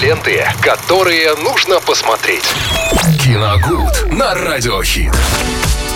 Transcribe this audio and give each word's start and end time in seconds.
Ленты, 0.00 0.46
которые 0.60 1.34
нужно 1.34 1.80
посмотреть. 1.80 2.44
Киногуд 3.20 4.12
на 4.12 4.32
Радиохит. 4.32 5.12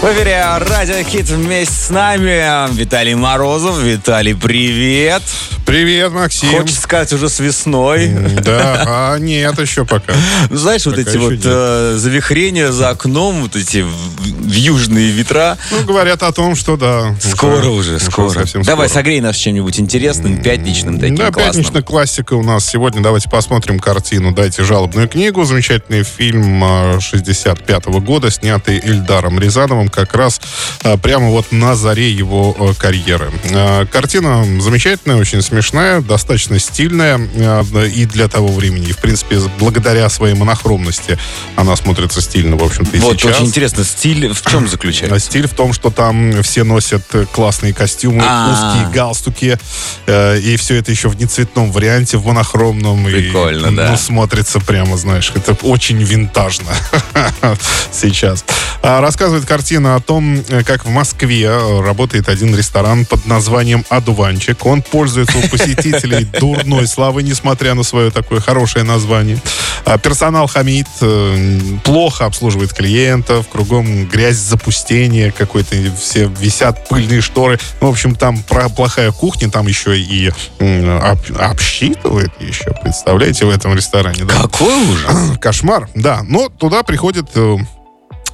В 0.00 0.04
эфире 0.12 0.44
Радио 0.58 1.04
Хит 1.04 1.26
вместе 1.26 1.72
с 1.72 1.88
нами 1.88 2.74
Виталий 2.74 3.14
Морозов. 3.14 3.78
Виталий, 3.78 4.34
привет. 4.34 5.22
Привет, 5.72 6.12
Максим. 6.12 6.50
Хочется 6.50 6.82
сказать 6.82 7.14
уже 7.14 7.30
с 7.30 7.40
весной. 7.40 8.08
Да, 8.42 8.84
а 8.86 9.16
нет 9.18 9.58
еще 9.58 9.86
пока. 9.86 10.12
Ну, 10.50 10.56
Знаешь, 10.58 10.84
вот 10.84 10.96
Пока 10.96 11.08
эти 11.10 11.16
еще 11.16 11.28
вот 11.30 11.38
э, 11.42 11.94
завихрения 11.96 12.70
за 12.72 12.90
окном, 12.90 13.40
вот 13.40 13.56
эти 13.56 13.80
в- 13.80 13.90
вьюжные 14.20 15.10
ветра. 15.10 15.56
Ну, 15.70 15.82
говорят 15.86 16.22
о 16.24 16.32
том, 16.32 16.56
что 16.56 16.76
да. 16.76 17.16
Скоро 17.22 17.68
уже, 17.68 17.98
скоро. 18.00 18.28
совсем 18.28 18.60
Давай, 18.64 18.88
скоро. 18.90 19.00
согрей 19.00 19.22
нас 19.22 19.34
чем-нибудь 19.36 19.80
интересным, 19.80 20.42
пятничным 20.42 20.98
таким 21.00 21.16
Да, 21.16 21.30
классным. 21.30 21.54
пятничная 21.64 21.82
классика 21.82 22.34
у 22.34 22.42
нас. 22.42 22.66
Сегодня 22.68 23.00
давайте 23.02 23.30
посмотрим 23.30 23.78
картину 23.78 24.32
«Дайте 24.34 24.64
жалобную 24.64 25.08
книгу». 25.08 25.42
Замечательный 25.46 26.02
фильм 26.02 26.62
э, 26.62 27.00
65 27.00 27.86
года, 27.86 28.30
снятый 28.30 28.78
Эльдаром 28.78 29.40
Рязановым 29.40 29.88
как 29.88 30.14
раз 30.14 30.38
э, 30.84 30.98
прямо 30.98 31.30
вот 31.30 31.50
на 31.50 31.74
заре 31.76 32.10
его 32.10 32.54
э, 32.58 32.74
карьеры. 32.78 33.30
Э, 33.44 33.86
Картина 33.90 34.44
замечательная, 34.60 35.16
очень 35.16 35.40
смешная, 35.40 35.61
достаточно 36.00 36.58
стильная 36.58 37.18
э, 37.18 37.88
и 37.88 38.04
для 38.06 38.28
того 38.28 38.48
времени. 38.48 38.88
И, 38.88 38.92
в 38.92 38.98
принципе, 38.98 39.38
благодаря 39.58 40.08
своей 40.08 40.34
монохромности 40.34 41.18
она 41.56 41.76
смотрится 41.76 42.20
стильно, 42.20 42.56
в 42.56 42.62
общем-то, 42.64 42.96
и 42.96 43.00
Вот, 43.00 43.18
сейчас. 43.20 43.36
очень 43.36 43.46
интересно, 43.46 43.84
стиль 43.84 44.32
в 44.32 44.42
чем 44.50 44.68
заключается? 44.68 45.18
Стиль 45.18 45.46
в 45.46 45.54
том, 45.54 45.72
что 45.72 45.90
там 45.90 46.42
все 46.42 46.64
носят 46.64 47.02
классные 47.32 47.72
костюмы, 47.72 48.22
А. 48.26 48.50
узкие 48.52 48.92
галстуки, 48.92 49.58
э, 50.06 50.38
и 50.40 50.56
все 50.56 50.76
это 50.76 50.90
еще 50.90 51.08
в 51.08 51.18
нецветном 51.18 51.70
варианте, 51.72 52.16
в 52.18 52.26
монохромном. 52.26 53.08
и, 53.08 53.12
Прикольно, 53.12 53.74
да. 53.74 53.90
Ну, 53.90 53.96
смотрится 53.96 54.60
прямо, 54.60 54.96
знаешь, 54.96 55.32
это 55.34 55.52
очень 55.62 56.02
винтажно 56.02 56.72
сейчас. 57.92 58.44
А, 58.82 59.00
Рассказывает 59.00 59.44
картина 59.44 59.96
о 59.96 60.00
том, 60.00 60.42
э, 60.48 60.62
как 60.64 60.84
в 60.84 60.88
Москве 60.88 61.44
э, 61.46 61.80
работает 61.80 62.28
один 62.28 62.54
ресторан 62.56 63.04
под 63.04 63.26
названием 63.26 63.84
«Одуванчик». 63.88 64.64
Он 64.66 64.82
пользуется 64.82 65.38
посетителей 65.52 66.24
дурной 66.40 66.86
славой, 66.88 67.22
несмотря 67.22 67.74
на 67.74 67.82
свое 67.82 68.10
такое 68.10 68.40
хорошее 68.40 68.84
название. 68.84 69.38
А, 69.84 69.98
Персонал 69.98 70.46
хамит, 70.46 70.86
э, 71.00 71.56
плохо 71.84 72.24
обслуживает 72.24 72.72
клиентов, 72.72 73.48
кругом 73.48 74.06
грязь, 74.06 74.36
запустение 74.36 75.30
какое-то, 75.32 75.76
все 76.00 76.30
висят 76.40 76.88
пыльные 76.88 77.20
шторы. 77.20 77.58
Ну, 77.80 77.88
в 77.88 77.90
общем, 77.90 78.14
там 78.14 78.42
плохая 78.76 79.12
кухня, 79.12 79.50
там 79.50 79.66
еще 79.66 79.98
и 79.98 80.30
обсчитывает 81.38 82.32
еще, 82.40 82.72
представляете, 82.82 83.44
в 83.44 83.50
этом 83.50 83.74
ресторане. 83.74 84.24
Да? 84.24 84.34
Какой 84.42 84.74
ужас. 84.88 85.38
Кошмар, 85.40 85.88
да. 85.94 86.22
Но 86.22 86.48
туда 86.48 86.82
приходит 86.82 87.26
э, 87.34 87.56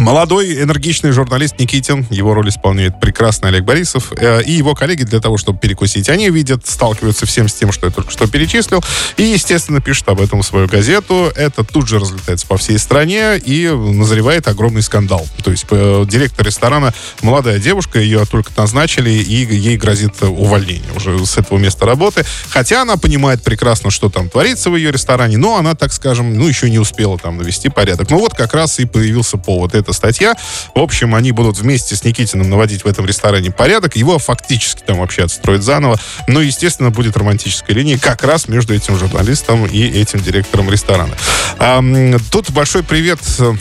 молодой 0.00 0.62
энергичный 0.62 1.12
журналист 1.12 1.58
Никитин. 1.58 2.06
Его 2.10 2.34
роль 2.34 2.48
исполняет 2.48 2.98
прекрасный 2.98 3.50
Олег 3.50 3.64
Борисов. 3.64 4.12
э, 4.16 4.42
и 4.42 4.52
его 4.52 4.74
коллеги 4.74 5.04
для 5.04 5.20
того, 5.20 5.36
чтобы 5.36 5.58
перекусить. 5.58 6.08
Они 6.08 6.30
видят, 6.30 6.66
сталкиваются 6.66 7.26
всем 7.26 7.48
с 7.48 7.54
тем, 7.54 7.70
что 7.70 7.86
я 7.86 7.92
только 7.92 8.10
что 8.10 8.26
перечислил. 8.26 8.82
И, 9.16 9.22
естественно, 9.22 9.80
пишут 9.80 10.08
об 10.08 10.20
этом 10.20 10.42
в 10.42 10.46
свою 10.46 10.66
газету. 10.66 11.30
Это 11.36 11.64
тут 11.64 11.86
же 11.86 11.98
разлетается 11.98 12.46
по 12.46 12.56
всей 12.56 12.78
стране 12.78 13.36
и 13.36 13.68
назревает 13.68 14.48
огромный 14.48 14.82
скандал. 14.82 15.26
То 15.44 15.50
есть 15.50 15.66
э, 15.70 16.04
директор 16.08 16.46
ресторана, 16.46 16.94
молодая 17.22 17.58
девушка, 17.58 18.00
ее 18.00 18.24
только 18.24 18.50
назначили, 18.56 19.10
и 19.10 19.54
ей 19.54 19.76
грозит 19.76 20.22
увольнение 20.22 20.90
уже 20.96 21.24
с 21.26 21.36
этого 21.36 21.58
места 21.58 21.84
работы. 21.84 22.24
Хотя 22.48 22.82
она 22.82 22.96
понимает 22.96 23.42
прекрасно, 23.42 23.90
что 23.90 24.08
там 24.08 24.28
творится 24.28 24.70
в 24.70 24.76
ее 24.76 24.90
ресторане, 24.90 25.36
но 25.36 25.56
она, 25.56 25.74
так 25.74 25.92
скажем, 25.92 26.34
ну, 26.34 26.48
еще 26.48 26.70
не 26.70 26.78
успела 26.78 27.18
там 27.18 27.36
навести 27.36 27.68
порядок. 27.68 28.08
Ну, 28.10 28.18
вот 28.18 28.34
как 28.34 28.54
раз 28.54 28.78
и 28.80 28.86
появился 28.86 29.36
повод. 29.36 29.74
Эта 29.90 29.96
статья. 29.96 30.36
В 30.74 30.78
общем, 30.78 31.16
они 31.16 31.32
будут 31.32 31.58
вместе 31.58 31.96
с 31.96 32.04
Никитиным 32.04 32.48
наводить 32.48 32.84
в 32.84 32.86
этом 32.86 33.06
ресторане 33.06 33.50
порядок. 33.50 33.96
Его 33.96 34.20
фактически 34.20 34.82
там 34.82 34.98
вообще 34.98 35.24
отстроят 35.24 35.64
заново. 35.64 35.98
Но, 36.28 36.40
естественно, 36.40 36.90
будет 36.90 37.16
романтическая 37.16 37.74
линия 37.76 37.98
как 37.98 38.22
раз 38.22 38.46
между 38.46 38.72
этим 38.72 38.96
журналистом 38.96 39.66
и 39.66 39.82
этим 39.82 40.20
директором 40.20 40.70
ресторана. 40.70 41.16
Тут 42.30 42.50
большой 42.50 42.84
привет 42.84 43.18
э, 43.40 43.54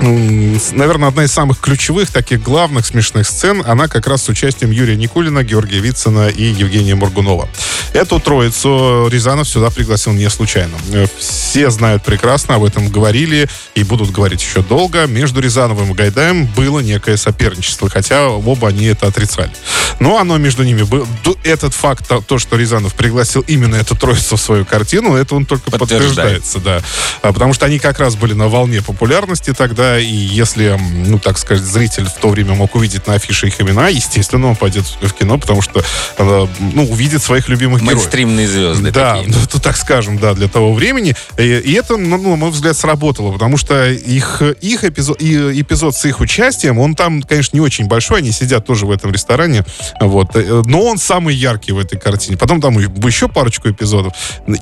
наверное, 0.00 1.08
одна 1.08 1.24
из 1.24 1.32
самых 1.32 1.58
ключевых, 1.60 2.10
таких 2.10 2.42
главных 2.42 2.86
смешных 2.86 3.26
сцен, 3.26 3.62
она 3.66 3.88
как 3.88 4.06
раз 4.06 4.22
с 4.24 4.28
участием 4.28 4.70
Юрия 4.70 4.96
Никулина, 4.96 5.42
Георгия 5.44 5.80
Вицина 5.80 6.28
и 6.28 6.44
Евгения 6.44 6.94
Моргунова. 6.94 7.48
Эту 7.92 8.20
троицу 8.20 9.08
Рязанов 9.10 9.48
сюда 9.48 9.70
пригласил 9.70 10.12
не 10.12 10.28
случайно. 10.30 10.74
Э, 10.92 11.06
Все 11.18 11.70
знают 11.70 12.04
прекрасно, 12.04 12.54
об 12.54 12.64
этом 12.64 12.88
говорили 12.88 13.48
и 13.74 13.82
будут 13.82 14.10
говорить 14.10 14.40
еще 14.42 14.62
долго. 14.62 15.06
Между 15.06 15.40
Рязановым 15.40 15.90
и 15.90 15.94
Гайдаем 15.94 16.46
было 16.46 16.80
некое 16.80 17.16
соперничество, 17.16 17.88
хотя 17.90 18.28
оба 18.28 18.68
они 18.68 18.86
это 18.86 19.06
отрицали. 19.08 19.50
Но 19.98 20.18
оно 20.18 20.38
между 20.38 20.62
ними 20.62 20.82
было. 20.82 21.06
Этот 21.42 21.74
факт, 21.74 22.06
то- 22.08 22.20
то, 22.20 22.38
что 22.38 22.56
Рязанов 22.56 22.94
пригласил 22.94 23.42
именно 23.48 23.74
эту 23.76 23.96
троицу 23.96 24.36
в 24.36 24.40
свою 24.40 24.64
картину, 24.64 25.14
это 25.16 25.34
он 25.34 25.44
только 25.44 25.70
Подтверждает. 25.70 26.42
подтверждается, 26.42 26.58
да. 26.60 26.80
А, 27.22 27.32
Потому 27.32 27.54
что 27.54 27.66
они 27.66 27.78
как 27.78 27.98
раз 27.98 28.14
были 28.14 28.34
на 28.34 28.48
волне 28.48 28.82
популярности 28.82 29.52
тогда, 29.52 29.89
и 29.98 30.06
если, 30.06 30.78
ну, 31.06 31.18
так 31.18 31.38
сказать, 31.38 31.64
зритель 31.64 32.04
в 32.04 32.14
то 32.14 32.28
время 32.28 32.54
мог 32.54 32.74
увидеть 32.74 33.06
на 33.06 33.14
афише 33.14 33.48
их 33.48 33.60
имена, 33.60 33.88
естественно, 33.88 34.48
он 34.48 34.56
пойдет 34.56 34.84
в 35.00 35.12
кино, 35.12 35.38
потому 35.38 35.62
что, 35.62 35.84
ну, 36.18 36.84
увидит 36.84 37.22
своих 37.22 37.48
любимых 37.48 37.82
героев. 37.82 37.98
Мейнстримные 37.98 38.48
звезды 38.48 38.90
Да, 38.90 39.16
такие. 39.16 39.34
ну, 39.34 39.46
то 39.46 39.60
так 39.60 39.76
скажем, 39.76 40.18
да, 40.18 40.34
для 40.34 40.48
того 40.48 40.72
времени. 40.74 41.14
И, 41.38 41.42
и 41.42 41.72
это, 41.72 41.96
ну, 41.96 42.18
на 42.18 42.36
мой 42.36 42.50
взгляд, 42.50 42.76
сработало, 42.76 43.32
потому 43.32 43.56
что 43.56 43.90
их, 43.90 44.42
их 44.60 44.84
эпизод, 44.84 45.20
и 45.20 45.60
эпизод 45.60 45.96
с 45.96 46.04
их 46.04 46.20
участием, 46.20 46.78
он 46.78 46.94
там, 46.94 47.22
конечно, 47.22 47.56
не 47.56 47.60
очень 47.60 47.86
большой, 47.86 48.18
они 48.18 48.32
сидят 48.32 48.66
тоже 48.66 48.86
в 48.86 48.90
этом 48.90 49.12
ресторане, 49.12 49.64
вот, 50.00 50.34
э, 50.34 50.62
но 50.64 50.82
он 50.82 50.98
самый 50.98 51.34
яркий 51.34 51.72
в 51.72 51.78
этой 51.78 51.98
картине. 51.98 52.36
Потом 52.36 52.60
там 52.60 52.78
еще 52.78 53.28
парочку 53.28 53.68
эпизодов. 53.70 54.12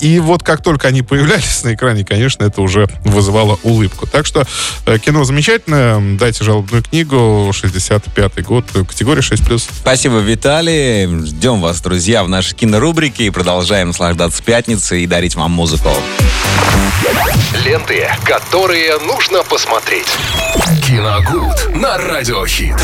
И 0.00 0.18
вот 0.18 0.42
как 0.42 0.62
только 0.62 0.88
они 0.88 1.02
появлялись 1.02 1.62
на 1.64 1.74
экране, 1.74 2.04
конечно, 2.04 2.44
это 2.44 2.62
уже 2.62 2.88
вызывало 3.04 3.58
улыбку. 3.62 4.06
Так 4.06 4.26
что 4.26 4.46
э, 4.86 4.98
кино 5.18 5.24
замечательное. 5.24 6.16
Дайте 6.16 6.44
жалобную 6.44 6.84
книгу, 6.84 7.50
65-й 7.52 8.42
год, 8.42 8.66
категория 8.86 9.20
6+. 9.20 9.58
Спасибо, 9.80 10.18
Виталий. 10.18 11.06
Ждем 11.26 11.60
вас, 11.60 11.80
друзья, 11.80 12.22
в 12.22 12.28
нашей 12.28 12.54
кинорубрике 12.54 13.24
и 13.24 13.30
продолжаем 13.30 13.88
наслаждаться 13.88 14.40
пятницей 14.44 15.02
и 15.02 15.06
дарить 15.06 15.34
вам 15.34 15.50
музыку. 15.50 15.90
Ленты, 17.64 18.08
которые 18.24 18.98
нужно 19.00 19.42
посмотреть. 19.42 20.06
Киногуд 20.86 21.74
на 21.74 21.98
Радиохит. 21.98 22.76